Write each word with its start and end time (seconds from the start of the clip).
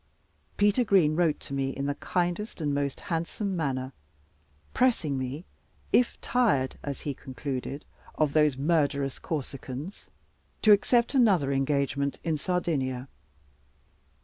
Peter 0.57 0.83
Green 0.83 1.15
wrote 1.15 1.39
to 1.41 1.53
me 1.53 1.69
in 1.69 1.85
the 1.85 1.93
kindest 1.93 2.59
and 2.59 2.73
most 2.73 3.01
handsome 3.01 3.55
manner, 3.55 3.93
pressing 4.73 5.15
me, 5.15 5.45
if 5.93 6.19
tired 6.21 6.79
(as 6.81 7.01
he 7.01 7.13
concluded) 7.13 7.85
of 8.15 8.33
those 8.33 8.57
murderous 8.57 9.19
Corsicans, 9.19 10.07
to 10.63 10.71
accept 10.71 11.13
another 11.13 11.51
engagement 11.51 12.17
in 12.23 12.35
Sardinia. 12.35 13.09